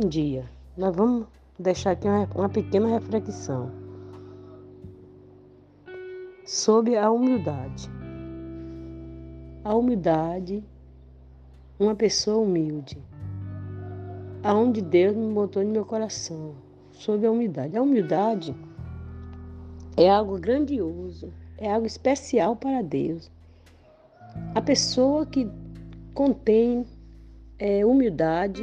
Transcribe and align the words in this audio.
Bom 0.00 0.08
dia. 0.08 0.44
Nós 0.76 0.94
vamos 0.94 1.26
deixar 1.58 1.90
aqui 1.90 2.06
uma, 2.06 2.48
pequena 2.48 2.86
reflexão 2.86 3.72
sobre 6.46 6.96
a 6.96 7.10
humildade. 7.10 7.90
A 9.64 9.74
humildade, 9.74 10.62
uma 11.80 11.96
pessoa 11.96 12.46
humilde. 12.46 12.96
Aonde 14.44 14.80
Deus 14.80 15.16
me 15.16 15.34
botou 15.34 15.64
no 15.64 15.70
meu 15.70 15.84
coração, 15.84 16.54
sobre 16.92 17.26
a 17.26 17.32
humildade. 17.32 17.76
A 17.76 17.82
humildade 17.82 18.54
é 19.96 20.08
algo 20.08 20.38
grandioso, 20.38 21.32
é 21.56 21.72
algo 21.72 21.88
especial 21.88 22.54
para 22.54 22.82
Deus. 22.82 23.32
A 24.54 24.62
pessoa 24.62 25.26
que 25.26 25.50
contém 26.14 26.86
é, 27.58 27.84
humildade, 27.84 28.62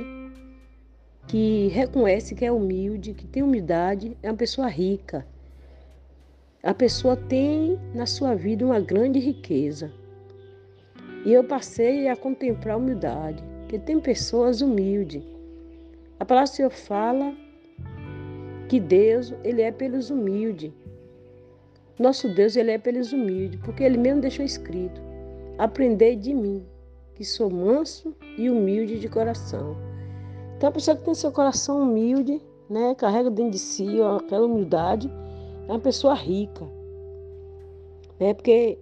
que 1.28 1.68
reconhece 1.70 2.36
que 2.36 2.46
é 2.46 2.52
humilde, 2.52 3.14
que 3.14 3.26
tem 3.26 3.42
humildade, 3.42 4.16
é 4.22 4.30
uma 4.30 4.38
pessoa 4.38 4.68
rica. 4.68 5.26
A 6.62 6.74
pessoa 6.74 7.16
tem 7.16 7.80
na 7.94 8.06
sua 8.06 8.36
vida 8.36 8.66
uma 8.66 8.80
grande 8.80 9.20
riqueza. 9.20 9.92
E 11.26 11.34
eu 11.34 11.44
passei 11.44 12.08
a 12.08 12.16
contemplar 12.16 12.76
a 12.76 12.78
humildade, 12.78 13.44
que 13.68 13.80
tem 13.80 14.00
pessoas 14.00 14.62
humildes. 14.62 15.24
A 16.20 16.26
palavra 16.26 16.50
do 16.50 16.56
Senhor 16.56 16.72
fala 16.72 17.36
que 18.70 18.80
Deus, 18.80 19.34
ele 19.44 19.62
é 19.62 19.72
pelos 19.72 20.10
humildes. 20.10 20.72
Nosso 21.98 22.34
Deus, 22.34 22.56
ele 22.56 22.72
é 22.72 22.78
pelos 22.78 23.12
humildes, 23.12 23.60
porque 23.64 23.84
ele 23.84 23.98
mesmo 23.98 24.22
deixou 24.22 24.46
escrito: 24.46 25.02
Aprendei 25.58 26.16
de 26.16 26.34
mim, 26.34 26.66
que 27.16 27.24
sou 27.24 27.50
manso 27.50 28.16
e 28.38 28.50
humilde 28.50 29.00
de 29.00 29.08
coração. 29.08 29.76
Então, 30.58 30.70
a 30.70 30.72
pessoa 30.72 30.96
que 30.96 31.04
tem 31.04 31.14
seu 31.14 31.32
coração 31.32 31.82
humilde, 31.82 32.42
né, 32.70 32.96
carrega 32.96 33.30
dentro 33.30 33.52
de 33.52 33.60
si 33.60 34.02
aquela 34.02 34.46
humildade, 34.46 35.12
é 35.68 35.72
uma 35.72 35.80
pessoa 35.80 36.14
rica. 36.14 36.66
Né? 38.20 38.34
Porque 38.34 38.78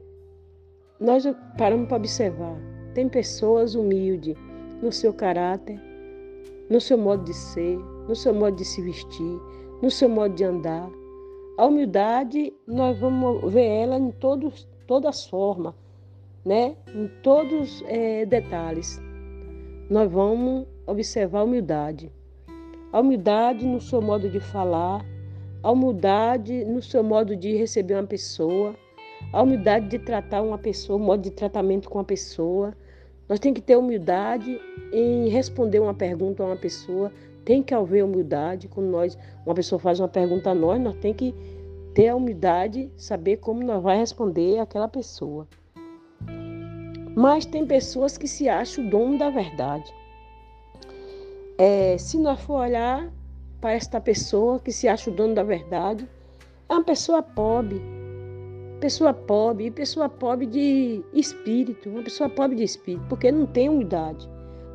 nós 0.99 1.23
paramos 1.57 1.87
para 1.87 1.97
observar, 1.97 2.55
tem 2.93 3.09
pessoas 3.09 3.75
humildes 3.75 4.35
no 4.81 4.91
seu 4.91 5.13
caráter, 5.13 5.79
no 6.69 6.79
seu 6.79 6.97
modo 6.97 7.23
de 7.23 7.33
ser, 7.33 7.77
no 8.07 8.15
seu 8.15 8.33
modo 8.33 8.55
de 8.55 8.65
se 8.65 8.81
vestir, 8.81 9.39
no 9.81 9.89
seu 9.89 10.07
modo 10.07 10.35
de 10.35 10.43
andar. 10.43 10.89
A 11.57 11.65
humildade, 11.65 12.53
nós 12.67 12.97
vamos 12.99 13.51
ver 13.51 13.65
ela 13.65 13.97
em 13.97 14.11
todos, 14.11 14.67
todas 14.87 15.09
as 15.09 15.27
formas, 15.27 15.73
né? 16.45 16.75
em 16.93 17.07
todos 17.21 17.81
os 17.81 17.83
é, 17.87 18.25
detalhes. 18.25 18.99
Nós 19.93 20.11
vamos 20.11 20.65
observar 20.87 21.41
a 21.41 21.43
humildade. 21.43 22.11
A 22.91 22.99
humildade 22.99 23.63
no 23.63 23.79
seu 23.79 24.01
modo 24.01 24.27
de 24.27 24.39
falar, 24.39 25.05
a 25.61 25.71
humildade 25.71 26.65
no 26.65 26.81
seu 26.81 27.03
modo 27.03 27.35
de 27.35 27.55
receber 27.55 27.93
uma 27.93 28.07
pessoa, 28.07 28.73
a 29.31 29.43
humildade 29.43 29.89
de 29.89 29.99
tratar 29.99 30.41
uma 30.41 30.57
pessoa, 30.57 30.97
o 30.97 30.99
modo 30.99 31.21
de 31.21 31.29
tratamento 31.29 31.91
com 31.91 31.99
a 31.99 32.03
pessoa. 32.03 32.73
Nós 33.29 33.39
temos 33.39 33.59
que 33.59 33.61
ter 33.63 33.75
humildade 33.75 34.59
em 34.91 35.29
responder 35.29 35.77
uma 35.77 35.93
pergunta 35.93 36.41
a 36.41 36.47
uma 36.47 36.57
pessoa. 36.57 37.11
Tem 37.45 37.61
que 37.61 37.75
haver 37.75 38.03
humildade 38.03 38.67
quando 38.67 38.87
nós, 38.87 39.15
uma 39.45 39.53
pessoa 39.53 39.77
faz 39.77 39.99
uma 39.99 40.09
pergunta 40.09 40.49
a 40.49 40.55
nós, 40.55 40.81
nós 40.81 40.95
temos 40.95 41.17
que 41.17 41.35
ter 41.93 42.07
a 42.07 42.15
humildade, 42.15 42.89
saber 42.97 43.37
como 43.37 43.63
nós 43.63 43.83
vai 43.83 43.95
responder 43.95 44.57
aquela 44.57 44.87
pessoa. 44.87 45.47
Mas 47.15 47.45
tem 47.45 47.65
pessoas 47.65 48.17
que 48.17 48.27
se 48.27 48.49
acham 48.49 48.85
o 48.85 48.89
dono 48.89 49.17
da 49.17 49.29
verdade. 49.29 49.93
É, 51.57 51.97
se 51.97 52.17
nós 52.17 52.41
for 52.41 52.61
olhar 52.61 53.11
para 53.61 53.73
esta 53.73 54.01
pessoa 54.01 54.59
que 54.59 54.71
se 54.71 54.87
acha 54.87 55.09
o 55.09 55.13
dono 55.13 55.35
da 55.35 55.43
verdade, 55.43 56.09
é 56.67 56.73
uma 56.73 56.83
pessoa 56.83 57.21
pobre. 57.21 57.81
Pessoa 58.79 59.13
pobre, 59.13 59.71
pessoa 59.71 60.09
pobre 60.09 60.45
de 60.45 61.03
espírito, 61.13 61.89
uma 61.89 62.03
pessoa 62.03 62.29
pobre 62.29 62.57
de 62.57 62.63
espírito, 62.63 63.05
porque 63.07 63.31
não 63.31 63.45
tem 63.45 63.69
humildade. 63.69 64.29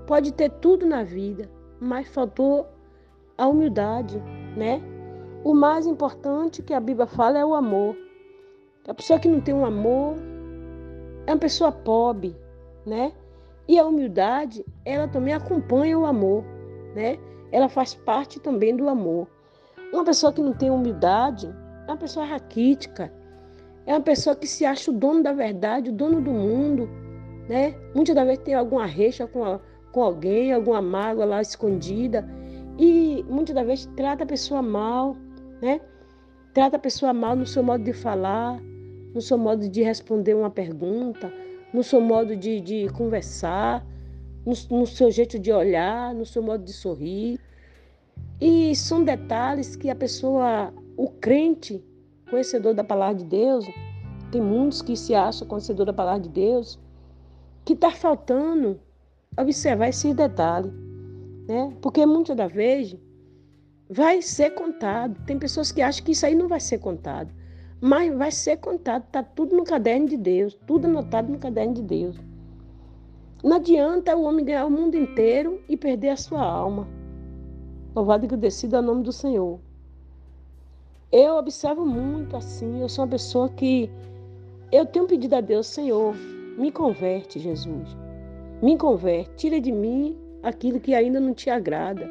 Pode 0.07 0.33
ter 0.33 0.51
tudo 0.51 0.87
na 0.87 1.03
vida, 1.03 1.51
mas 1.81 2.09
faltou 2.09 2.67
a 3.37 3.47
humildade, 3.47 4.19
né? 4.57 4.81
O 5.45 5.53
mais 5.53 5.87
importante 5.87 6.63
que 6.63 6.73
a 6.73 6.81
Bíblia 6.81 7.07
fala 7.07 7.39
é 7.39 7.45
o 7.45 7.55
amor. 7.55 7.95
A 8.87 8.95
pessoa 8.95 9.19
que 9.19 9.29
não 9.29 9.41
tem 9.41 9.55
um 9.55 9.67
amor 9.67 10.17
é 11.29 11.33
uma 11.33 11.39
pessoa 11.39 11.71
pobre, 11.71 12.35
né? 12.87 13.13
E 13.69 13.79
a 13.79 13.85
humildade, 13.85 14.65
ela 14.83 15.07
também 15.07 15.35
acompanha 15.35 15.99
o 15.99 16.07
amor, 16.07 16.43
né? 16.95 17.19
Ela 17.53 17.69
faz 17.69 17.95
parte 17.95 18.41
também 18.41 18.75
do 18.75 18.89
amor. 18.89 19.29
Uma 19.93 20.05
pessoa 20.05 20.33
que 20.33 20.41
não 20.41 20.55
tem 20.55 20.71
humildade 20.71 21.55
é 21.87 21.91
uma 21.91 21.99
pessoa 21.99 22.25
raquítica, 22.25 23.13
é 23.85 23.93
uma 23.93 24.01
pessoa 24.01 24.35
que 24.35 24.47
se 24.47 24.65
acha 24.65 24.91
o 24.91 24.95
dono 24.95 25.23
da 25.23 25.35
verdade, 25.35 25.91
o 25.91 25.93
dono 25.93 26.19
do 26.19 26.31
mundo, 26.31 26.89
né? 27.47 27.75
Muitas 27.95 28.15
das 28.15 28.25
vezes 28.25 28.43
tem 28.45 28.55
alguma 28.55 28.87
recha 28.87 29.27
com, 29.27 29.45
a, 29.45 29.61
com 29.93 30.03
alguém, 30.03 30.55
alguma 30.55 30.81
mágoa 30.81 31.27
lá 31.27 31.43
escondida 31.43 32.27
e 32.79 33.23
muitas 33.29 33.55
das 33.55 33.67
vezes 33.67 33.87
trata 33.95 34.25
a 34.25 34.27
pessoa 34.27 34.63
mal, 34.63 35.15
né? 35.61 35.79
Trata 36.55 36.77
a 36.77 36.81
pessoa 36.81 37.13
mal 37.13 37.37
no 37.37 37.45
seu 37.45 37.63
modo 37.63 37.85
de 37.85 37.93
falar, 37.93 38.59
no 39.15 39.21
seu 39.21 39.39
modo 39.39 39.69
de 39.69 39.83
responder 39.83 40.35
uma 40.35 40.51
pergunta, 40.51 41.33
no 41.73 41.83
seu 41.83 42.01
modo 42.01 42.37
de, 42.37 42.61
de 42.61 42.89
conversar, 42.91 43.85
no, 44.45 44.79
no 44.79 44.87
seu 44.87 45.11
jeito 45.11 45.39
de 45.39 45.53
olhar, 45.53 46.15
no 46.15 46.25
seu 46.25 46.43
modo 46.43 46.65
de 46.65 46.73
sorrir. 46.73 47.41
E 48.41 48.75
são 48.75 49.03
detalhes 49.05 49.77
que 49.77 49.91
a 49.91 49.95
pessoa, 49.95 50.73
o 50.97 51.09
crente, 51.09 51.85
conhecedor 52.31 52.75
da 52.75 52.85
palavra 52.85 53.17
de 53.17 53.25
Deus, 53.25 53.67
tem 54.31 54.41
muitos 54.41 54.83
que 54.83 54.97
se 54.97 55.15
acham 55.15 55.49
conhecedor 55.49 55.87
da 55.87 55.93
palavra 55.93 56.21
de 56.21 56.29
Deus, 56.29 56.79
que 57.65 57.73
está 57.73 57.91
faltando 57.91 58.81
observar 59.39 59.89
esses 59.89 60.15
detalhes. 60.15 60.73
Né? 61.47 61.75
Porque 61.81 62.05
muitas 62.05 62.37
das 62.37 62.53
vezes 62.53 62.99
vai 63.89 64.21
ser 64.21 64.51
contado. 64.51 65.19
Tem 65.25 65.39
pessoas 65.39 65.73
que 65.73 65.81
acham 65.81 66.05
que 66.05 66.13
isso 66.13 66.27
aí 66.27 66.35
não 66.35 66.49
vai 66.49 66.61
ser 66.61 66.79
contado. 66.79 67.33
Mas 67.81 68.13
vai 68.17 68.33
ser 68.33 68.57
contado, 68.57 69.05
está 69.05 69.23
tudo 69.23 69.57
no 69.57 69.63
caderno 69.63 70.09
de 70.09 70.17
Deus, 70.17 70.59
tudo 70.67 70.87
anotado 70.87 71.31
no 71.31 71.39
caderno 71.39 71.75
de 71.75 71.83
Deus. 71.83 72.17
Não 73.43 73.57
adianta 73.57 74.17
o 74.17 74.25
homem 74.25 74.45
ganhar 74.45 74.67
o 74.67 74.71
mundo 74.71 74.97
inteiro 74.97 75.63
e 75.69 75.77
perder 75.77 76.09
a 76.09 76.17
sua 76.17 76.43
alma. 76.43 76.89
Louvado 77.95 78.25
e 78.25 78.27
agradecido 78.27 78.77
ao 78.77 78.83
nome 78.83 79.05
do 79.05 79.13
Senhor. 79.13 79.61
Eu 81.13 81.37
observo 81.37 81.87
muito 81.87 82.37
assim, 82.37 82.81
eu 82.81 82.89
sou 82.89 83.05
uma 83.05 83.11
pessoa 83.13 83.49
que 83.49 83.89
eu 84.73 84.85
tenho 84.85 85.07
pedido 85.07 85.37
a 85.37 85.41
Deus, 85.41 85.69
Senhor, 85.69 86.17
me 86.59 86.73
converte, 86.73 87.39
Jesus. 87.39 87.97
Me 88.61 88.77
converte, 88.77 89.31
tira 89.37 89.61
de 89.61 89.71
mim 89.71 90.19
aquilo 90.43 90.81
que 90.81 90.95
ainda 90.95 91.21
não 91.21 91.33
te 91.33 91.49
agrada. 91.49 92.11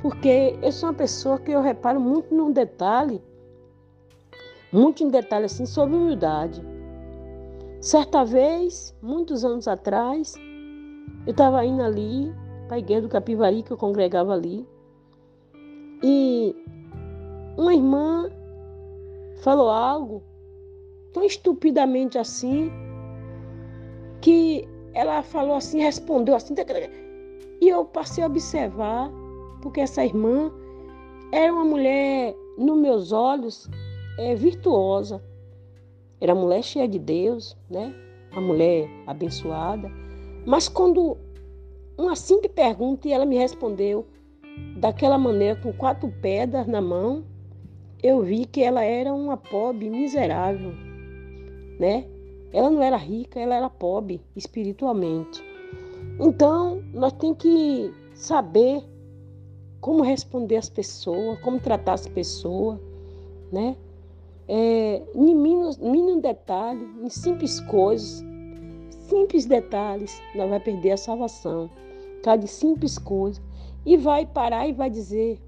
Porque 0.00 0.56
eu 0.62 0.72
sou 0.72 0.88
uma 0.88 0.94
pessoa 0.94 1.38
que 1.38 1.52
eu 1.52 1.60
reparo 1.60 2.00
muito 2.00 2.34
num 2.34 2.50
detalhe 2.50 3.22
muito 4.72 5.02
em 5.02 5.08
detalhe 5.08 5.46
assim 5.46 5.66
sobre 5.66 5.96
humildade. 5.96 6.62
Certa 7.80 8.24
vez, 8.24 8.94
muitos 9.00 9.44
anos 9.44 9.68
atrás, 9.68 10.34
eu 11.26 11.30
estava 11.30 11.64
indo 11.64 11.82
ali 11.82 12.32
para 12.66 12.76
a 12.76 12.78
igreja 12.80 13.02
do 13.02 13.08
Capivari, 13.08 13.62
que 13.62 13.72
eu 13.72 13.76
congregava 13.76 14.32
ali, 14.32 14.66
e 16.02 16.54
uma 17.56 17.74
irmã 17.74 18.30
falou 19.42 19.70
algo 19.70 20.22
tão 21.12 21.24
estupidamente 21.24 22.18
assim, 22.18 22.70
que 24.20 24.68
ela 24.92 25.22
falou 25.22 25.54
assim, 25.54 25.80
respondeu 25.80 26.34
assim, 26.34 26.54
e 27.60 27.68
eu 27.68 27.84
passei 27.84 28.22
a 28.22 28.26
observar, 28.26 29.10
porque 29.62 29.80
essa 29.80 30.04
irmã 30.04 30.52
era 31.32 31.52
uma 31.52 31.64
mulher, 31.64 32.34
nos 32.56 32.78
meus 32.78 33.12
olhos, 33.12 33.68
é, 34.18 34.34
virtuosa. 34.34 35.22
Era 36.20 36.34
mulher 36.34 36.62
cheia 36.62 36.88
de 36.88 36.98
Deus, 36.98 37.56
né? 37.70 37.94
Uma 38.32 38.42
mulher 38.42 38.88
abençoada. 39.06 39.90
Mas 40.44 40.68
quando 40.68 41.16
uma 41.96 42.14
simples 42.16 42.52
pergunta 42.52 43.08
e 43.08 43.12
ela 43.12 43.24
me 43.24 43.36
respondeu 43.38 44.04
daquela 44.76 45.16
maneira, 45.16 45.56
com 45.56 45.72
quatro 45.72 46.12
pedras 46.20 46.66
na 46.66 46.80
mão, 46.80 47.24
eu 48.02 48.22
vi 48.22 48.44
que 48.44 48.62
ela 48.62 48.82
era 48.82 49.12
uma 49.12 49.36
pobre 49.36 49.88
miserável, 49.88 50.72
né? 51.78 52.04
Ela 52.52 52.70
não 52.70 52.82
era 52.82 52.96
rica, 52.96 53.38
ela 53.38 53.54
era 53.54 53.70
pobre 53.70 54.20
espiritualmente. 54.34 55.42
Então, 56.20 56.82
nós 56.92 57.12
temos 57.12 57.38
que 57.38 57.92
saber 58.14 58.82
como 59.80 60.02
responder 60.02 60.56
às 60.56 60.68
pessoas, 60.68 61.38
como 61.40 61.60
tratar 61.60 61.94
as 61.94 62.06
pessoas, 62.06 62.78
né? 63.52 63.76
É, 64.48 65.02
em 65.14 65.34
mínimo, 65.34 66.22
detalhe, 66.22 66.88
em 67.02 67.10
simples 67.10 67.60
coisas, 67.60 68.24
simples 69.08 69.44
detalhes, 69.44 70.20
nós 70.34 70.48
vai 70.48 70.58
perder 70.58 70.92
a 70.92 70.96
salvação. 70.96 71.70
Cada 72.22 72.46
simples 72.46 72.98
coisa. 72.98 73.40
e 73.84 73.96
vai 73.96 74.26
parar 74.26 74.66
e 74.66 74.72
vai 74.72 74.90
dizer: 74.90 75.38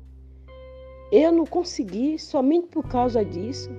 Eu 1.10 1.32
não 1.32 1.46
consegui 1.46 2.18
somente 2.18 2.68
por 2.68 2.86
causa 2.86 3.24
disso. 3.24 3.70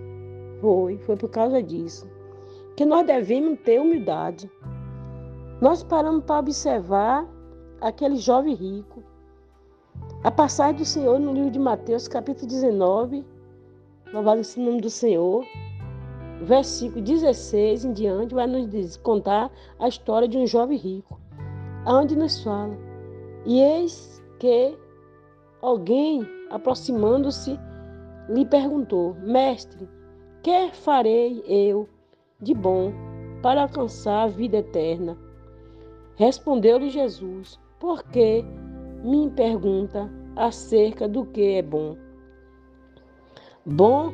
Foi, 0.59 0.97
foi 0.99 1.15
por 1.15 1.29
causa 1.29 1.61
disso. 1.61 2.09
Que 2.75 2.85
nós 2.85 3.05
devemos 3.05 3.59
ter 3.61 3.79
humildade. 3.79 4.49
Nós 5.61 5.83
paramos 5.83 6.23
para 6.25 6.39
observar 6.39 7.27
aquele 7.79 8.15
jovem 8.15 8.55
rico. 8.55 9.03
A 10.23 10.31
passagem 10.31 10.75
do 10.75 10.85
Senhor 10.85 11.19
no 11.19 11.33
livro 11.33 11.51
de 11.51 11.59
Mateus, 11.59 12.07
capítulo 12.07 12.47
19, 12.47 13.25
louvado 14.13 14.43
seja 14.43 14.61
o 14.61 14.69
nome 14.69 14.81
do 14.81 14.89
Senhor, 14.89 15.45
versículo 16.41 17.01
16 17.01 17.85
em 17.85 17.93
diante, 17.93 18.33
vai 18.33 18.47
nos 18.47 18.97
contar 18.97 19.51
a 19.79 19.87
história 19.87 20.27
de 20.27 20.37
um 20.37 20.45
jovem 20.45 20.77
rico, 20.77 21.19
aonde 21.85 22.15
nos 22.15 22.43
fala. 22.43 22.77
E 23.45 23.59
eis 23.59 24.21
que 24.39 24.77
alguém, 25.61 26.27
aproximando-se, 26.49 27.59
lhe 28.29 28.45
perguntou: 28.45 29.15
Mestre, 29.21 29.87
que 30.43 30.71
farei 30.73 31.43
eu 31.47 31.87
de 32.41 32.53
bom 32.53 32.91
para 33.41 33.63
alcançar 33.63 34.23
a 34.23 34.27
vida 34.27 34.57
eterna? 34.57 35.17
Respondeu-lhe 36.15 36.89
Jesus: 36.89 37.59
Por 37.79 38.03
que 38.03 38.43
me 39.03 39.29
pergunta 39.31 40.09
acerca 40.35 41.07
do 41.07 41.25
que 41.25 41.55
é 41.55 41.61
bom? 41.61 41.95
Bom 43.63 44.11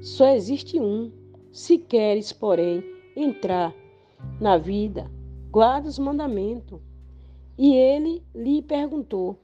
só 0.00 0.28
existe 0.28 0.78
um. 0.78 1.10
Se 1.50 1.76
queres, 1.76 2.32
porém, 2.32 2.84
entrar 3.16 3.74
na 4.40 4.56
vida, 4.56 5.10
guarda 5.50 5.88
os 5.88 5.98
mandamentos. 5.98 6.78
E 7.58 7.74
ele 7.74 8.22
lhe 8.32 8.62
perguntou: 8.62 9.36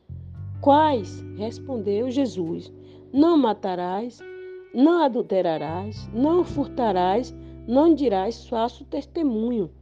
Quais? 0.61 1.25
Respondeu 1.37 2.09
Jesus: 2.09 2.73
Não 3.12 3.37
matarás, 3.37 4.21
não 4.73 5.03
adulterarás, 5.03 6.09
não 6.15 6.45
furtarás, 6.45 7.35
não 7.67 7.93
dirás 7.93 8.47
falso 8.47 8.85
testemunho. 8.85 9.73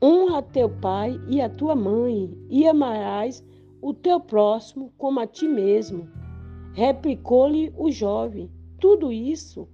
Honra 0.00 0.40
teu 0.40 0.68
pai 0.68 1.20
e 1.26 1.40
a 1.40 1.48
tua 1.48 1.74
mãe, 1.74 2.32
e 2.48 2.64
amarás 2.68 3.44
o 3.82 3.92
teu 3.92 4.20
próximo 4.20 4.92
como 4.96 5.18
a 5.18 5.26
ti 5.26 5.48
mesmo. 5.48 6.08
Replicou-lhe 6.74 7.72
o 7.76 7.90
jovem: 7.90 8.50
Tudo 8.80 9.12
isso 9.12 9.68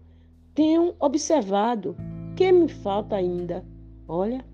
tenho 0.54 0.94
observado. 1.00 1.96
Que 2.36 2.52
me 2.52 2.68
falta 2.68 3.16
ainda? 3.16 3.64
Olha, 4.06 4.44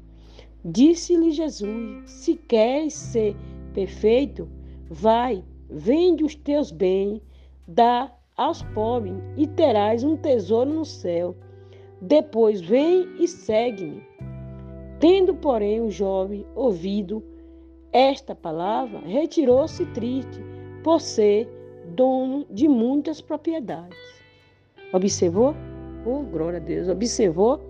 disse-lhe 0.65 1.33
Jesus: 1.33 2.11
Se 2.11 2.37
queres 2.37 2.95
ser 2.95 3.37
perfeito, 3.75 4.49
vai, 4.89 5.45
vende 5.69 6.25
os 6.25 6.35
teus 6.35 6.71
bens, 6.71 7.21
dá 7.67 8.13
aos 8.37 8.63
pobres 8.63 9.15
e 9.37 9.47
terás 9.47 10.05
um 10.05 10.17
tesouro 10.17 10.73
no 10.73 10.85
céu. 10.85 11.37
Depois 12.01 12.61
vem 12.61 13.09
e 13.19 13.27
segue-me. 13.27 14.03
Tendo, 15.01 15.35
porém, 15.35 15.81
o 15.81 15.91
jovem 15.91 16.47
ouvido 16.55 17.23
esta 17.93 18.35
palavra, 18.35 19.01
retirou-se 19.01 19.85
triste 19.87 20.41
por 20.85 21.01
ser 21.01 21.49
dono 21.97 22.47
de 22.51 22.69
muitas 22.69 23.21
propriedades. 23.21 23.99
Observou? 24.93 25.55
Oh, 26.05 26.21
glória 26.21 26.59
a 26.59 26.63
Deus. 26.63 26.89
Observou 26.89 27.61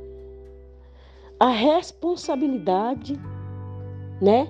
a 1.38 1.48
responsabilidade, 1.48 3.18
né? 4.20 4.48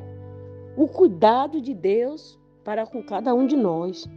O 0.77 0.89
cuidado 0.89 1.61
de 1.61 1.75
Deus 1.75 2.39
para 2.65 2.87
com 2.87 3.03
cada 3.03 3.35
um 3.35 3.47
de 3.47 3.57
nós. 3.57 4.09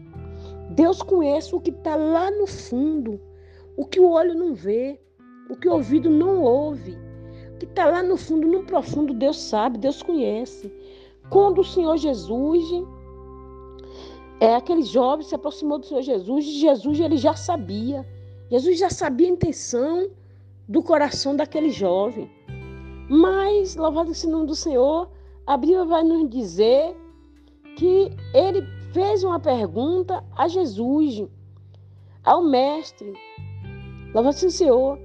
Deus 0.72 1.02
conhece 1.02 1.54
o 1.54 1.60
que 1.60 1.72
está 1.72 1.96
lá 1.96 2.32
no 2.32 2.48
fundo, 2.48 3.20
o 3.76 3.86
que 3.86 4.00
o 4.00 4.10
olho 4.10 4.34
não 4.34 4.54
vê, 4.54 5.00
o 5.50 5.56
que 5.56 5.68
o 5.68 5.74
ouvido 5.74 6.10
não 6.10 6.42
ouve. 6.42 6.98
O 7.54 7.58
que 7.60 7.66
está 7.66 7.86
lá 7.86 8.02
no 8.02 8.16
fundo, 8.16 8.48
no 8.48 8.64
profundo, 8.64 9.14
Deus 9.14 9.38
sabe, 9.40 9.78
Deus 9.78 10.02
conhece. 10.02 10.72
Quando 11.30 11.60
o 11.60 11.66
Senhor 11.66 11.98
Jesus 11.98 12.64
é, 14.40 14.56
aquele 14.56 14.84
jovem 14.84 15.26
se 15.26 15.36
aproximou 15.36 15.80
do 15.80 15.86
Senhor 15.86 16.02
Jesus, 16.02 16.46
e 16.46 16.60
Jesus 16.60 17.00
ele 17.00 17.18
já 17.18 17.36
sabia. 17.36 18.08
Jesus 18.50 18.80
já 18.80 18.90
sabia 18.90 19.28
a 19.28 19.32
intenção 19.32 20.10
do 20.68 20.82
coração 20.82 21.36
daquele 21.36 21.70
jovem. 21.70 22.30
Mas, 23.10 23.76
louvado 23.76 24.14
seja 24.14 24.28
o 24.28 24.32
nome 24.32 24.48
do 24.48 24.56
Senhor, 24.56 25.10
a 25.46 25.58
Bíblia 25.58 25.84
vai 25.84 26.04
nos 26.04 26.30
dizer 26.30 26.96
que 27.76 28.12
ele 28.34 28.62
fez 28.94 29.24
uma 29.24 29.40
pergunta 29.40 30.24
a 30.38 30.48
Jesus, 30.48 31.28
ao 32.24 32.44
Mestre. 32.44 33.14
Louvado 34.14 34.36
seja 34.36 34.48
o 34.48 34.52
Senhor. 34.52 35.00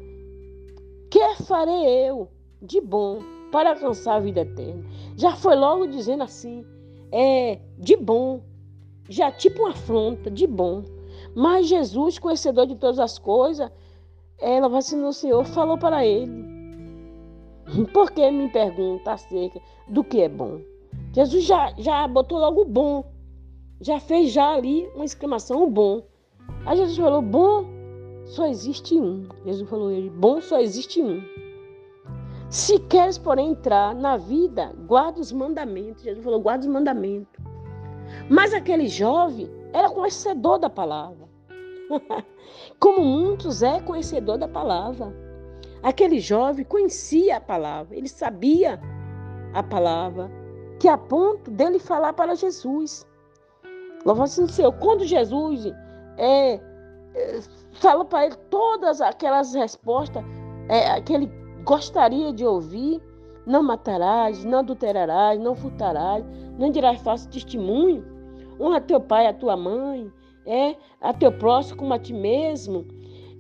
Que 1.11 1.43
farei 1.45 2.09
eu 2.09 2.29
de 2.63 2.81
bom 2.81 3.19
para 3.51 3.71
alcançar 3.71 4.17
a 4.17 4.21
vida 4.21 4.43
eterna? 4.43 4.85
Já 5.17 5.35
foi 5.35 5.57
logo 5.57 5.87
dizendo 5.87 6.23
assim, 6.23 6.65
é 7.11 7.59
de 7.79 7.97
bom 7.97 8.43
já 9.09 9.31
tipo 9.31 9.63
uma 9.63 9.71
afronta 9.71 10.31
de 10.31 10.47
bom. 10.47 10.85
Mas 11.35 11.67
Jesus, 11.67 12.19
conhecedor 12.19 12.67
de 12.67 12.77
todas 12.77 12.99
as 12.99 13.19
coisas, 13.19 13.71
ela 14.39 14.69
vacinou 14.69 15.09
o 15.09 15.13
Senhor, 15.13 15.45
falou 15.45 15.79
para 15.79 16.05
ele. 16.05 16.33
Por 17.93 18.11
que 18.11 18.31
me 18.31 18.49
pergunta 18.51 19.13
acerca 19.13 19.61
do 19.89 20.05
que 20.05 20.21
é 20.21 20.29
bom? 20.29 20.61
Jesus 21.13 21.45
já, 21.45 21.73
já 21.79 22.07
botou 22.07 22.39
logo 22.39 22.63
o 22.63 22.67
bom. 22.67 23.05
Já 23.81 24.01
fez 24.01 24.33
já 24.33 24.55
ali 24.55 24.87
uma 24.95 25.05
exclamação, 25.05 25.65
o 25.65 25.71
bom. 25.71 26.03
Aí 26.67 26.77
Jesus 26.77 26.97
falou, 26.97 27.23
bom 27.23 27.65
só 28.25 28.47
existe 28.47 28.95
um. 28.99 29.29
Jesus 29.45 29.69
falou 29.69 29.91
ele, 29.91 30.11
bom 30.11 30.41
só 30.41 30.59
existe 30.61 31.03
um. 31.03 31.23
Se 32.49 32.79
queres, 32.79 33.19
porém, 33.19 33.51
entrar 33.51 33.95
na 33.95 34.17
vida, 34.17 34.73
guarda 34.87 35.21
os 35.21 35.33
mandamentos. 35.33 36.03
Jesus 36.03 36.23
falou, 36.23 36.41
guarda 36.41 36.65
os 36.65 36.73
mandamentos. 36.73 37.34
Mas 38.29 38.55
aquele 38.55 38.89
jovem 38.89 39.51
era 39.73 39.91
conhecedor 39.91 40.59
da 40.59 40.71
palavra. 40.71 41.29
Como 42.81 43.05
muitos 43.05 43.63
é 43.63 43.81
conhecedor 43.81 44.39
da 44.39 44.49
palavra. 44.49 45.15
Aquele 45.83 46.19
jovem 46.19 46.65
conhecia 46.65 47.37
a 47.37 47.41
palavra, 47.41 47.95
ele 47.95 48.09
sabia 48.09 48.81
a 49.53 49.63
palavra, 49.63 50.31
que 50.81 50.89
a 50.89 50.97
ponto 50.97 51.51
dele 51.51 51.79
falar 51.79 52.15
para 52.15 52.35
Jesus. 52.35 53.07
Louvado 54.05 54.31
seja 54.31 54.47
o 54.47 54.51
Senhor. 54.53 54.73
Quando 54.75 55.05
Jesus 55.05 55.67
é, 56.17 56.55
é, 57.15 57.41
falou 57.73 58.07
para 58.07 58.27
ele 58.27 58.37
todas 58.51 59.01
aquelas 59.01 59.55
respostas 59.55 60.25
é, 60.69 61.01
que 61.03 61.13
ele 61.13 61.31
gostaria 61.65 62.33
de 62.33 62.47
ouvir, 62.47 63.03
não 63.47 63.63
matarás, 63.63 64.45
não 64.45 64.61
adulterarás, 64.61 65.39
não 65.39 65.55
furtarás, 65.55 66.25
não 66.59 66.71
dirás 66.71 67.01
falso 67.03 67.29
testemunho, 67.29 68.14
honra 68.61 68.81
teu 68.81 69.01
pai 69.01 69.25
e 69.25 69.29
a 69.29 69.35
tua 69.35 69.57
mãe, 69.57 70.11
é, 70.47 70.77
a 71.01 71.13
teu 71.13 71.33
próximo 71.33 71.79
como 71.79 71.95
a 71.95 71.99
ti 71.99 72.13
mesmo. 72.13 72.87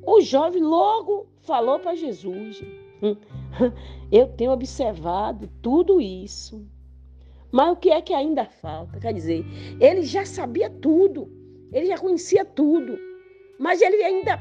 O 0.06 0.21
jovem 0.21 0.62
logo 0.62 1.26
falou 1.42 1.78
para 1.78 1.94
Jesus: 1.94 2.62
Eu 4.11 4.28
tenho 4.28 4.52
observado 4.52 5.49
tudo 5.62 6.00
isso. 6.00 6.66
Mas 7.50 7.73
o 7.73 7.76
que 7.76 7.90
é 7.90 8.02
que 8.02 8.12
ainda 8.12 8.44
falta? 8.44 8.99
Quer 8.99 9.14
dizer, 9.14 9.44
ele 9.80 10.02
já 10.02 10.25
sabia 10.26 10.68
tudo, 10.68 11.30
ele 11.73 11.87
já 11.87 11.97
conhecia 11.97 12.44
tudo, 12.44 12.99
mas 13.61 13.80
ele 13.80 14.02
ainda 14.02 14.40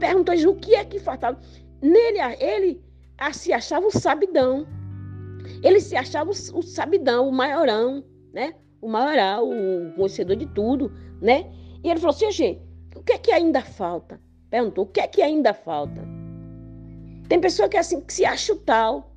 perguntou 0.00 0.34
o 0.34 0.56
que 0.56 0.74
é 0.74 0.84
que 0.84 0.98
faltava. 0.98 1.38
Nele, 1.82 2.18
ele 2.40 2.82
se 3.34 3.52
achava 3.52 3.86
o 3.86 3.90
sabidão, 3.90 4.66
ele 5.62 5.78
se 5.78 5.94
achava 5.94 6.30
o 6.30 6.62
sabidão, 6.62 7.28
o 7.28 7.32
maiorão, 7.32 8.02
né? 8.32 8.54
O 8.80 8.88
maioral, 8.88 9.48
o 9.48 9.92
conhecedor 9.94 10.36
de 10.36 10.46
tudo, 10.46 10.92
né? 11.20 11.50
E 11.82 11.90
ele 11.90 12.00
falou 12.00 12.14
assim, 12.14 12.30
gente, 12.30 12.60
o 12.94 13.02
que 13.02 13.12
é 13.12 13.18
que 13.18 13.32
ainda 13.32 13.60
falta? 13.60 14.20
Perguntou, 14.50 14.84
o 14.84 14.86
que 14.86 15.00
é 15.00 15.06
que 15.06 15.22
ainda 15.22 15.52
falta? 15.54 16.02
Tem 17.28 17.40
pessoa 17.40 17.68
que 17.68 17.76
é 17.76 17.80
assim, 17.80 18.00
que 18.00 18.12
se 18.12 18.24
acha 18.24 18.52
o 18.52 18.58
tal, 18.58 19.12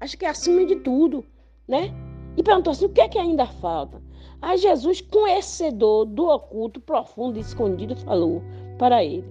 acha 0.00 0.16
que 0.16 0.24
é 0.24 0.28
acima 0.28 0.64
de 0.64 0.76
tudo, 0.76 1.24
né? 1.66 1.92
E 2.36 2.42
perguntou 2.42 2.72
assim, 2.72 2.86
o 2.86 2.90
que 2.90 3.00
é 3.00 3.08
que 3.08 3.18
ainda 3.18 3.46
falta? 3.46 4.02
Aí 4.42 4.58
Jesus, 4.58 5.00
conhecedor 5.00 6.04
do 6.04 6.28
oculto, 6.28 6.80
profundo 6.80 7.38
e 7.38 7.40
escondido, 7.40 7.96
falou 7.96 8.42
para 8.78 9.02
ele, 9.02 9.24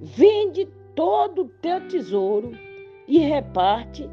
vende 0.00 0.68
todo 0.94 1.42
o 1.42 1.48
teu 1.48 1.86
tesouro 1.88 2.52
e 3.08 3.18
reparte 3.18 4.08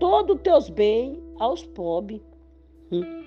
todos 0.00 0.36
os 0.36 0.42
teus 0.42 0.68
bens 0.68 1.18
aos 1.38 1.64
pobres. 1.64 2.20
Hum 2.90 3.21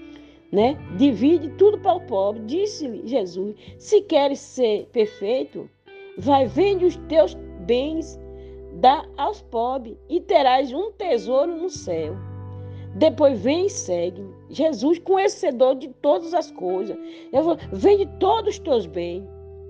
né? 0.55 0.77
Divide 0.95 1.49
tudo 1.57 1.77
para 1.79 1.95
o 1.95 2.01
pobre. 2.01 2.41
Disse-lhe 2.45 3.05
Jesus: 3.05 3.55
Se 3.77 4.01
queres 4.01 4.39
ser 4.39 4.87
perfeito, 4.93 5.69
vai 6.17 6.47
vende 6.47 6.85
os 6.85 6.95
teus 7.09 7.35
bens, 7.65 8.17
dá 8.75 9.05
aos 9.17 9.41
pobres 9.41 9.97
e 10.09 10.21
terás 10.21 10.71
um 10.71 10.91
tesouro 10.93 11.53
no 11.53 11.69
céu. 11.69 12.15
Depois 12.95 13.37
vem 13.41 13.65
e 13.65 13.69
segue. 13.69 14.25
Jesus, 14.49 14.97
conhecedor 14.99 15.75
de 15.75 15.89
todas 16.01 16.33
as 16.33 16.49
coisas. 16.51 16.97
Eu 17.33 17.57
vende 17.73 18.05
todos 18.17 18.53
os 18.53 18.59
teus 18.59 18.85
bens. 18.85 19.27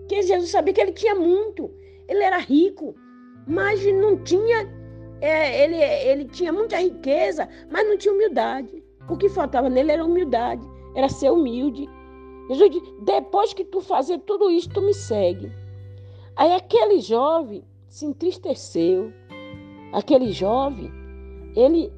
Que 0.07 0.21
Jesus 0.21 0.51
sabia 0.51 0.71
que 0.71 0.81
ele 0.81 0.91
tinha 0.91 1.15
muito. 1.15 1.71
Ele 2.07 2.21
era 2.21 2.37
rico, 2.37 2.93
mas 3.47 3.83
não 3.83 4.17
tinha. 4.17 4.71
É, 5.19 5.63
ele, 5.63 5.77
ele 5.77 6.25
tinha 6.25 6.53
muita 6.53 6.77
riqueza, 6.77 7.49
mas 7.71 7.87
não 7.87 7.97
tinha 7.97 8.13
humildade. 8.13 8.83
O 9.09 9.17
que 9.17 9.29
faltava 9.29 9.69
nele 9.69 9.91
era 9.91 10.05
humildade, 10.05 10.67
era 10.95 11.09
ser 11.09 11.31
humilde. 11.31 11.89
Jesus 12.49 12.71
disse: 12.71 12.93
depois 13.01 13.53
que 13.53 13.65
tu 13.65 13.81
fazer 13.81 14.19
tudo 14.19 14.49
isso, 14.49 14.69
tu 14.69 14.81
me 14.81 14.93
segue. 14.93 15.51
Aí 16.35 16.51
aquele 16.53 16.99
jovem 16.99 17.63
se 17.87 18.05
entristeceu. 18.05 19.13
Aquele 19.93 20.31
jovem, 20.31 20.91
ele 21.55 21.91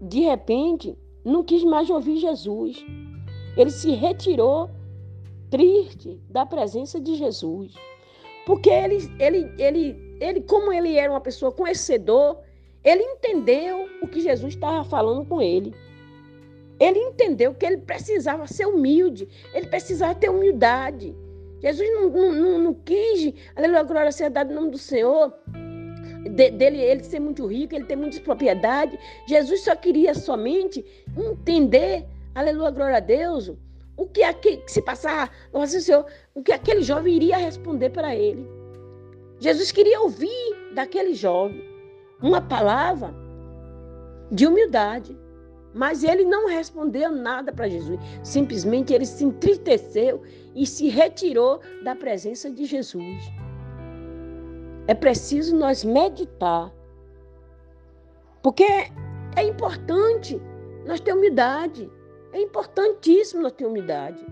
de 0.00 0.20
repente 0.20 0.96
não 1.24 1.42
quis 1.42 1.64
mais 1.64 1.90
ouvir 1.90 2.16
Jesus. 2.16 2.84
Ele 3.56 3.70
se 3.70 3.90
retirou 3.90 4.70
triste 5.50 6.20
da 6.30 6.46
presença 6.46 7.00
de 7.00 7.16
Jesus. 7.16 7.74
Porque 8.46 8.70
ele, 8.70 8.96
ele, 9.18 9.52
ele, 9.58 10.16
ele, 10.20 10.40
como 10.42 10.72
ele 10.72 10.96
era 10.96 11.12
uma 11.12 11.20
pessoa 11.20 11.52
conhecedor, 11.52 12.38
ele 12.82 13.02
entendeu 13.02 13.86
o 14.00 14.08
que 14.08 14.20
Jesus 14.20 14.54
estava 14.54 14.84
falando 14.84 15.26
com 15.26 15.42
ele. 15.42 15.74
Ele 16.80 16.98
entendeu 16.98 17.54
que 17.54 17.66
ele 17.66 17.78
precisava 17.78 18.46
ser 18.46 18.66
humilde, 18.66 19.28
ele 19.52 19.66
precisava 19.66 20.14
ter 20.14 20.30
humildade. 20.30 21.14
Jesus 21.60 21.88
não, 21.92 22.08
não, 22.08 22.32
não, 22.32 22.58
não 22.58 22.74
quis, 22.74 23.34
aleluia, 23.56 23.82
glória 23.82 24.12
seja 24.12 24.30
dada 24.30 24.48
no 24.52 24.60
nome 24.60 24.72
do 24.72 24.78
Senhor, 24.78 25.34
de, 26.30 26.50
dele 26.50 26.80
ele 26.80 27.02
ser 27.02 27.18
muito 27.18 27.46
rico, 27.46 27.74
ele 27.74 27.84
ter 27.84 27.96
muitas 27.96 28.20
propriedades. 28.20 28.98
Jesus 29.26 29.62
só 29.62 29.74
queria 29.74 30.14
somente 30.14 30.84
entender, 31.16 32.06
aleluia, 32.34 32.70
glória 32.70 32.96
a 32.98 33.00
Deus, 33.00 33.52
o 33.96 34.06
que 34.06 34.22
aqui, 34.22 34.62
se 34.68 34.80
passar, 34.80 35.32
nossa 35.52 35.80
Senhor, 35.80 36.06
o 36.32 36.42
que 36.42 36.52
aquele 36.52 36.82
jovem 36.82 37.16
iria 37.16 37.36
responder 37.36 37.90
para 37.90 38.14
ele. 38.14 38.46
Jesus 39.40 39.72
queria 39.72 40.00
ouvir 40.00 40.72
daquele 40.74 41.14
jovem 41.14 41.64
uma 42.22 42.40
palavra 42.40 43.12
de 44.30 44.46
humildade. 44.46 45.16
Mas 45.78 46.02
ele 46.02 46.24
não 46.24 46.48
respondeu 46.48 47.08
nada 47.08 47.52
para 47.52 47.68
Jesus. 47.68 48.00
Simplesmente 48.24 48.92
ele 48.92 49.06
se 49.06 49.24
entristeceu 49.24 50.20
e 50.52 50.66
se 50.66 50.88
retirou 50.88 51.60
da 51.84 51.94
presença 51.94 52.50
de 52.50 52.64
Jesus. 52.64 53.22
É 54.88 54.94
preciso 54.94 55.56
nós 55.56 55.84
meditar. 55.84 56.74
Porque 58.42 58.64
é 59.36 59.44
importante 59.44 60.42
nós 60.84 60.98
ter 60.98 61.12
humildade. 61.12 61.88
É 62.32 62.42
importantíssimo 62.42 63.44
nós 63.44 63.52
ter 63.52 63.64
humildade. 63.64 64.26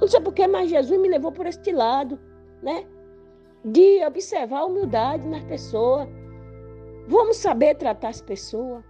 Não 0.00 0.08
sei 0.08 0.18
porquê, 0.18 0.46
mas 0.46 0.70
Jesus 0.70 0.98
me 0.98 1.10
levou 1.10 1.30
por 1.30 1.44
este 1.44 1.72
lado, 1.72 2.18
né? 2.62 2.86
De 3.62 4.02
observar 4.02 4.60
a 4.60 4.64
humildade 4.64 5.28
nas 5.28 5.42
pessoas. 5.42 6.08
Vamos 7.06 7.36
saber 7.36 7.74
tratar 7.74 8.08
as 8.08 8.22
pessoas. 8.22 8.82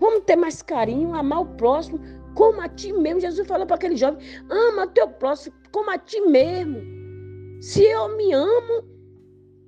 Vamos 0.00 0.24
ter 0.24 0.34
mais 0.34 0.62
carinho, 0.62 1.14
amar 1.14 1.42
o 1.42 1.46
próximo 1.56 2.00
como 2.34 2.60
a 2.60 2.68
ti 2.68 2.92
mesmo. 2.92 3.20
Jesus 3.20 3.46
falou 3.46 3.66
para 3.66 3.76
aquele 3.76 3.96
jovem: 3.96 4.18
ama 4.48 4.86
teu 4.86 5.06
próximo 5.08 5.54
como 5.70 5.90
a 5.90 5.98
ti 5.98 6.20
mesmo. 6.22 6.80
Se 7.60 7.84
eu 7.84 8.16
me 8.16 8.32
amo, 8.32 8.84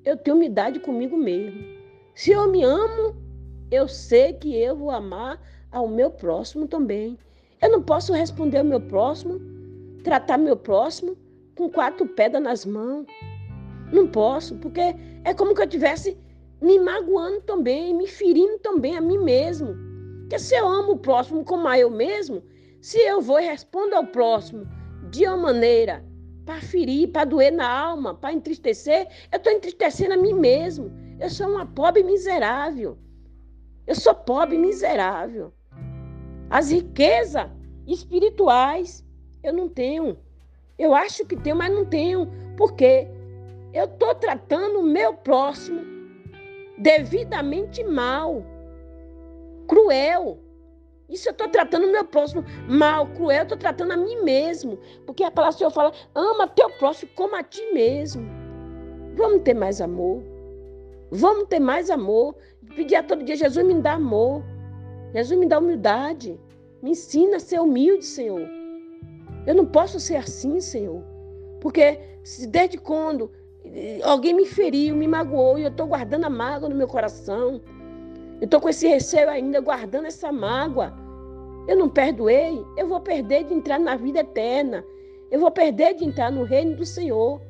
eu 0.05 0.17
tenho 0.17 0.37
umidade 0.37 0.81
comigo 0.81 1.17
mesmo. 1.17 1.61
Se 2.15 2.33
eu 2.33 2.49
me 2.49 2.63
amo, 2.65 3.15
eu 3.71 3.87
sei 3.87 4.33
que 4.33 4.57
eu 4.57 4.75
vou 4.75 4.91
amar 4.91 5.39
ao 5.71 5.87
meu 5.87 6.11
próximo 6.11 6.67
também. 6.67 7.19
Eu 7.61 7.71
não 7.71 7.83
posso 7.83 8.13
responder 8.13 8.59
ao 8.59 8.65
meu 8.65 8.81
próximo, 8.81 9.41
tratar 10.03 10.39
meu 10.39 10.57
próximo 10.57 11.17
com 11.55 11.71
quatro 11.71 12.07
pedras 12.07 12.43
nas 12.43 12.65
mãos. 12.65 13.07
Não 13.93 14.09
posso, 14.09 14.57
porque 14.57 14.81
é 15.25 15.35
como 15.35 15.55
que 15.55 15.61
eu 15.61 15.67
estivesse 15.67 16.17
me 16.61 16.79
magoando 16.79 17.43
também, 17.43 17.95
me 17.95 18.07
ferindo 18.07 18.59
também 18.61 18.97
a 18.97 19.01
mim 19.01 19.19
mesmo. 19.19 19.92
Porque 20.33 20.45
se 20.45 20.55
eu 20.55 20.67
amo 20.67 20.93
o 20.93 20.99
próximo 20.99 21.45
como 21.45 21.69
a 21.69 21.79
eu 21.79 21.91
mesmo, 21.91 22.43
se 22.81 22.97
eu 23.01 23.21
vou 23.21 23.39
e 23.39 23.45
respondo 23.45 23.95
ao 23.95 24.07
próximo 24.07 24.67
de 25.11 25.27
uma 25.27 25.37
maneira 25.37 26.03
para 26.47 26.59
ferir, 26.59 27.11
para 27.11 27.27
doer 27.27 27.53
na 27.53 27.71
alma, 27.71 28.15
para 28.15 28.33
entristecer, 28.33 29.09
eu 29.31 29.37
estou 29.37 29.53
entristecendo 29.53 30.15
a 30.15 30.17
mim 30.17 30.33
mesmo. 30.33 30.91
Eu 31.21 31.29
sou 31.29 31.49
uma 31.49 31.67
pobre 31.67 32.03
miserável. 32.03 32.97
Eu 33.87 33.95
sou 33.95 34.15
pobre 34.15 34.57
miserável. 34.57 35.53
As 36.49 36.71
riquezas 36.71 37.51
espirituais 37.87 39.05
eu 39.43 39.53
não 39.53 39.69
tenho. 39.69 40.17
Eu 40.79 40.95
acho 40.95 41.27
que 41.27 41.37
tenho, 41.37 41.57
mas 41.57 41.71
não 41.71 41.85
tenho. 41.85 42.27
Por 42.57 42.73
quê? 42.73 43.07
Eu 43.75 43.85
estou 43.85 44.15
tratando 44.15 44.81
o 44.81 44.83
meu 44.83 45.13
próximo 45.13 45.83
devidamente 46.79 47.85
mal 47.85 48.43
cruel. 49.73 50.39
Isso 51.09 51.29
eu 51.29 51.33
estou 51.33 51.49
tratando 51.49 51.87
o 51.87 51.93
meu 51.93 52.05
próximo 52.05 52.45
mal, 52.69 53.07
cruel, 53.07 53.39
eu 53.39 53.43
estou 53.45 53.59
tratando 53.59 53.93
a 53.93 53.97
mim 53.97 54.23
mesmo. 54.23 54.79
Porque 55.07 55.25
a 55.25 55.31
palavra 55.31 55.55
do 55.55 55.59
Senhor 55.59 55.71
fala: 55.71 55.93
ama 56.15 56.47
teu 56.47 56.69
próximo 56.73 57.11
como 57.15 57.35
a 57.35 57.43
ti 57.43 57.63
mesmo. 57.73 58.23
Vamos 59.17 59.43
ter 59.43 59.55
mais 59.55 59.81
amor. 59.81 60.23
Vamos 61.11 61.49
ter 61.49 61.59
mais 61.59 61.89
amor. 61.91 62.37
Pedir 62.77 62.97
a 62.97 63.03
todo 63.03 63.25
dia, 63.25 63.37
Jesus 63.37 63.67
me 63.67 63.75
dá 63.81 63.95
amor. 63.95 64.43
Jesus 65.15 65.39
me 65.39 65.47
dá 65.47 65.59
humildade. 65.59 66.39
Me 66.83 66.91
ensina 66.91 67.37
a 67.37 67.41
ser 67.41 67.61
humilde, 67.61 68.05
Senhor. 68.05 68.47
Eu 69.47 69.55
não 69.55 69.67
posso 69.67 69.99
ser 69.99 70.17
assim, 70.17 70.61
Senhor. 70.61 71.03
Porque 71.61 71.99
desde 72.49 72.79
quando 72.79 73.31
alguém 74.05 74.35
me 74.35 74.47
feriu, 74.47 74.97
me 74.97 75.07
magoou, 75.07 75.59
e 75.59 75.63
eu 75.63 75.69
estou 75.69 75.87
guardando 75.87 76.25
a 76.25 76.31
mágoa 76.31 76.69
no 76.69 76.75
meu 76.75 76.89
coração. 76.89 77.61
Eu 78.43 78.47
estou 78.47 78.61
com 78.61 78.69
esse 78.69 78.89
receio 78.89 79.31
ainda, 79.31 79.61
guardando 79.61 80.07
essa 80.07 80.33
mágoa. 80.33 80.93
Eu 81.69 81.77
não 81.77 81.89
perdoei, 81.89 82.61
eu 82.77 82.89
vou 82.89 82.99
perder 82.99 83.45
de 83.45 83.55
entrar 83.55 83.79
na 83.79 83.95
vida 83.95 84.19
eterna. 84.19 84.85
Eu 85.31 85.39
vou 85.39 85.49
perder 85.53 85.95
de 85.95 86.05
entrar 86.05 86.33
no 86.33 86.43
reino 86.43 86.75
do 86.75 86.85
Senhor. 86.85 87.41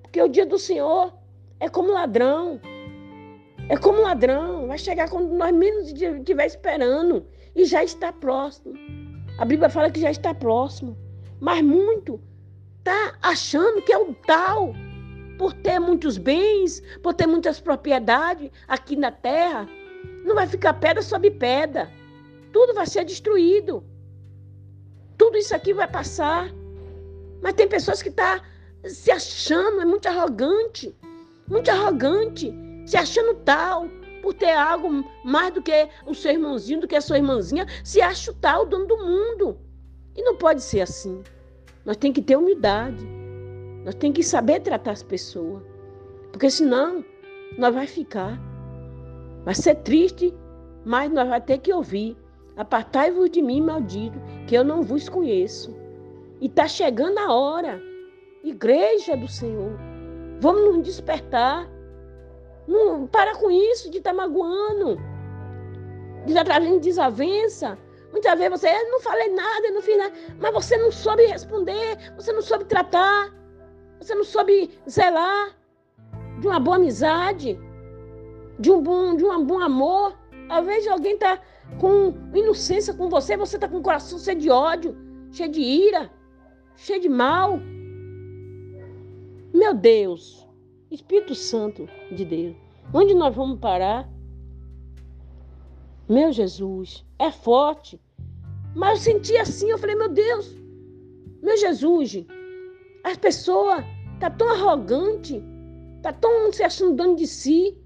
Porque 0.00 0.22
o 0.22 0.28
dia 0.28 0.46
do 0.46 0.56
Senhor 0.56 1.12
é 1.58 1.68
como 1.68 1.90
ladrão. 1.90 2.60
É 3.68 3.76
como 3.76 4.00
ladrão. 4.00 4.68
Vai 4.68 4.78
chegar 4.78 5.10
quando 5.10 5.34
nós 5.34 5.52
menos 5.52 5.90
estiver 5.90 6.46
esperando. 6.46 7.26
E 7.56 7.64
já 7.64 7.82
está 7.82 8.12
próximo. 8.12 8.74
A 9.38 9.44
Bíblia 9.44 9.68
fala 9.68 9.90
que 9.90 9.98
já 10.00 10.12
está 10.12 10.32
próximo. 10.32 10.96
Mas 11.40 11.62
muito 11.62 12.20
está 12.78 13.18
achando 13.20 13.82
que 13.82 13.92
é 13.92 13.98
o 13.98 14.14
tal. 14.24 14.72
Por 15.36 15.52
ter 15.52 15.80
muitos 15.80 16.16
bens, 16.16 16.80
por 17.02 17.12
ter 17.12 17.26
muitas 17.26 17.60
propriedades 17.60 18.52
aqui 18.68 18.94
na 18.94 19.10
terra. 19.10 19.68
Não 20.28 20.34
vai 20.34 20.46
ficar 20.46 20.74
pedra 20.74 21.02
sobre 21.02 21.30
pedra. 21.30 21.90
Tudo 22.52 22.74
vai 22.74 22.86
ser 22.86 23.02
destruído. 23.02 23.82
Tudo 25.16 25.38
isso 25.38 25.56
aqui 25.56 25.72
vai 25.72 25.88
passar. 25.88 26.52
Mas 27.40 27.54
tem 27.54 27.66
pessoas 27.66 28.02
que 28.02 28.10
estão 28.10 28.38
tá 28.38 28.44
se 28.84 29.10
achando, 29.10 29.80
é 29.80 29.86
muito 29.86 30.06
arrogante. 30.06 30.94
Muito 31.48 31.70
arrogante. 31.70 32.54
Se 32.84 32.98
achando 32.98 33.36
tal. 33.36 33.88
Por 34.20 34.34
ter 34.34 34.52
algo 34.52 35.02
mais 35.24 35.54
do 35.54 35.62
que 35.62 35.88
o 36.04 36.14
seu 36.14 36.32
irmãozinho, 36.32 36.82
do 36.82 36.88
que 36.88 36.96
a 36.96 37.00
sua 37.00 37.16
irmãzinha. 37.16 37.66
Se 37.82 38.02
acha 38.02 38.34
tal, 38.38 38.66
dono 38.66 38.86
do 38.86 38.98
mundo. 38.98 39.58
E 40.14 40.22
não 40.22 40.36
pode 40.36 40.62
ser 40.62 40.82
assim. 40.82 41.22
Nós 41.86 41.96
temos 41.96 42.16
que 42.16 42.22
ter 42.22 42.36
humildade. 42.36 43.02
Nós 43.82 43.94
temos 43.94 44.16
que 44.16 44.22
saber 44.22 44.60
tratar 44.60 44.90
as 44.90 45.02
pessoas. 45.02 45.62
Porque 46.30 46.50
senão, 46.50 47.02
nós 47.56 47.74
vai 47.74 47.86
ficar 47.86 48.38
Vai 49.44 49.54
ser 49.54 49.76
triste, 49.76 50.34
mas 50.84 51.10
nós 51.10 51.28
vamos 51.28 51.44
ter 51.44 51.58
que 51.58 51.72
ouvir. 51.72 52.16
Apartai-vos 52.56 53.30
de 53.30 53.40
mim, 53.40 53.60
maldito, 53.60 54.18
que 54.46 54.54
eu 54.54 54.64
não 54.64 54.82
vos 54.82 55.08
conheço. 55.08 55.74
E 56.40 56.46
está 56.46 56.66
chegando 56.66 57.18
a 57.18 57.32
hora. 57.32 57.80
Igreja 58.42 59.16
do 59.16 59.28
Senhor. 59.28 59.72
Vamos 60.40 60.76
nos 60.76 60.82
despertar. 60.82 61.68
Não, 62.66 63.06
para 63.06 63.36
com 63.36 63.50
isso 63.50 63.90
de 63.90 63.98
estar 63.98 64.10
tá 64.10 64.16
magoando. 64.16 64.96
De 66.24 66.32
estar 66.32 66.44
tá 66.44 66.54
trazendo 66.54 66.80
desavença. 66.80 67.78
Muitas 68.10 68.38
vezes 68.38 68.60
você, 68.60 68.68
eu 68.68 68.90
não 68.90 69.00
falei 69.00 69.28
nada, 69.34 69.66
eu 69.66 69.74
não 69.74 69.82
fiz 69.82 69.96
nada. 69.96 70.12
Mas 70.38 70.52
você 70.52 70.76
não 70.76 70.90
soube 70.90 71.26
responder. 71.26 71.96
Você 72.16 72.32
não 72.32 72.42
soube 72.42 72.64
tratar. 72.64 73.32
Você 74.00 74.14
não 74.14 74.24
soube 74.24 74.70
zelar 74.88 75.56
de 76.40 76.46
uma 76.46 76.60
boa 76.60 76.76
amizade 76.76 77.58
de 78.58 78.70
um 78.70 78.82
bom, 78.82 79.14
de 79.14 79.24
um 79.24 79.44
bom 79.44 79.60
amor. 79.60 80.18
Às 80.48 80.64
vezes 80.66 80.88
alguém 80.88 81.14
está 81.14 81.40
com 81.80 82.14
inocência 82.34 82.94
com 82.94 83.08
você, 83.08 83.36
você 83.36 83.56
está 83.56 83.68
com 83.68 83.78
o 83.78 83.82
coração 83.82 84.18
cheio 84.18 84.38
de 84.38 84.50
ódio, 84.50 84.96
cheio 85.30 85.50
de 85.50 85.60
ira, 85.60 86.10
cheio 86.76 87.00
de 87.00 87.08
mal. 87.08 87.60
Meu 89.52 89.74
Deus, 89.74 90.46
Espírito 90.90 91.34
Santo 91.34 91.88
de 92.12 92.24
Deus, 92.24 92.56
onde 92.92 93.14
nós 93.14 93.34
vamos 93.34 93.58
parar? 93.58 94.08
Meu 96.08 96.32
Jesus, 96.32 97.04
é 97.18 97.30
forte. 97.30 98.00
Mas 98.74 99.06
eu 99.06 99.12
senti 99.12 99.36
assim, 99.36 99.70
eu 99.70 99.78
falei, 99.78 99.96
meu 99.96 100.08
Deus, 100.08 100.56
meu 101.42 101.56
Jesus, 101.56 102.24
as 103.04 103.16
pessoas 103.16 103.84
tá 104.20 104.30
tão 104.30 104.48
arrogante, 104.48 105.42
tá 106.02 106.12
tão 106.12 106.52
se 106.52 106.62
achando 106.62 106.96
dono 106.96 107.16
de 107.16 107.26
si, 107.26 107.76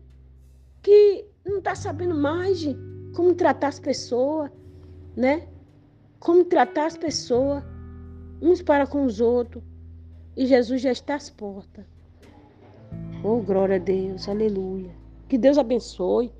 que 0.82 1.24
não 1.44 1.60
tá 1.60 1.74
sabendo 1.74 2.14
mais 2.14 2.58
de 2.58 2.76
como 3.14 3.34
tratar 3.34 3.68
as 3.68 3.78
pessoas, 3.78 4.50
né? 5.16 5.46
Como 6.18 6.44
tratar 6.44 6.86
as 6.86 6.96
pessoas, 6.96 7.62
uns 8.40 8.62
para 8.62 8.86
com 8.86 9.04
os 9.04 9.20
outros. 9.20 9.62
E 10.36 10.46
Jesus 10.46 10.80
já 10.80 10.90
está 10.90 11.14
às 11.14 11.30
portas. 11.30 11.84
Oh, 13.22 13.40
glória 13.40 13.76
a 13.76 13.78
Deus, 13.78 14.28
aleluia. 14.28 14.90
Que 15.28 15.38
Deus 15.38 15.58
abençoe. 15.58 16.32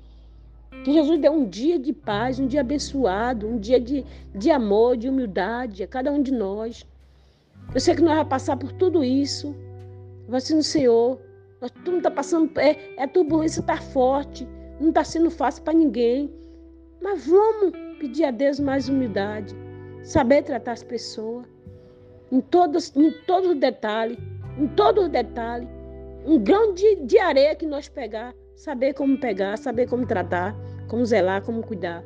Que 0.83 0.91
Jesus 0.91 1.21
dê 1.21 1.29
um 1.29 1.47
dia 1.47 1.79
de 1.79 1.93
paz, 1.93 2.39
um 2.39 2.47
dia 2.47 2.61
abençoado, 2.61 3.47
um 3.47 3.57
dia 3.57 3.79
de, 3.79 4.03
de 4.35 4.51
amor, 4.51 4.97
de 4.97 5.07
humildade 5.07 5.83
a 5.83 5.87
cada 5.87 6.11
um 6.11 6.21
de 6.21 6.31
nós. 6.31 6.85
Eu 7.73 7.79
sei 7.79 7.95
que 7.95 8.01
nós 8.01 8.15
vamos 8.15 8.29
passar 8.29 8.57
por 8.57 8.71
tudo 8.73 9.03
isso. 9.03 9.55
Vai 10.27 10.41
ser 10.41 10.55
no 10.55 10.63
Senhor. 10.63 11.19
Nós 11.63 11.71
tudo 11.85 11.99
está 11.99 12.11
passando, 12.11 12.59
é, 12.59 12.77
é 12.97 13.03
a 13.03 13.07
turbulência 13.07 13.61
está 13.61 13.77
forte, 13.77 14.45
não 14.81 14.89
está 14.89 15.01
sendo 15.01 15.31
fácil 15.31 15.63
para 15.63 15.73
ninguém. 15.73 16.29
Mas 17.01 17.25
vamos 17.25 17.71
pedir 17.99 18.25
a 18.25 18.31
Deus 18.31 18.59
mais 18.59 18.89
humildade, 18.89 19.55
saber 20.01 20.43
tratar 20.43 20.73
as 20.73 20.83
pessoas 20.83 21.45
em 22.29 22.41
todos, 22.41 22.93
em 22.97 23.09
todos 23.25 23.51
os 23.51 23.55
detalhes, 23.55 24.17
em 24.57 24.67
todos 24.75 25.05
os 25.05 25.09
detalhes. 25.09 25.69
Um 26.25 26.37
grão 26.37 26.73
de, 26.73 26.97
de 26.97 27.17
areia 27.17 27.55
que 27.55 27.65
nós 27.65 27.87
pegar, 27.87 28.35
saber 28.57 28.93
como 28.93 29.17
pegar, 29.17 29.57
saber 29.57 29.87
como 29.87 30.05
tratar, 30.05 30.53
como 30.89 31.05
zelar, 31.05 31.45
como 31.45 31.63
cuidar. 31.63 32.03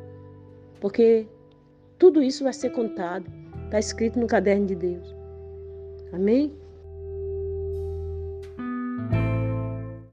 Porque 0.80 1.28
tudo 1.98 2.22
isso 2.22 2.44
vai 2.44 2.54
ser 2.54 2.70
contado, 2.70 3.26
está 3.66 3.80
escrito 3.80 4.20
no 4.20 4.28
caderno 4.28 4.68
de 4.68 4.76
Deus. 4.76 5.16
Amém? 6.14 6.56